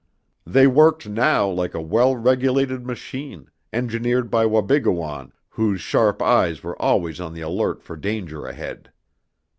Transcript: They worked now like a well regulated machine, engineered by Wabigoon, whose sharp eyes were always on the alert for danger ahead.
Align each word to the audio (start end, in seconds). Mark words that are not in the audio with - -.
They 0.47 0.65
worked 0.65 1.07
now 1.07 1.47
like 1.47 1.75
a 1.75 1.79
well 1.79 2.15
regulated 2.15 2.87
machine, 2.87 3.51
engineered 3.71 4.31
by 4.31 4.47
Wabigoon, 4.47 5.31
whose 5.49 5.79
sharp 5.79 6.23
eyes 6.23 6.63
were 6.63 6.81
always 6.81 7.21
on 7.21 7.35
the 7.35 7.41
alert 7.41 7.83
for 7.83 7.95
danger 7.95 8.47
ahead. 8.47 8.91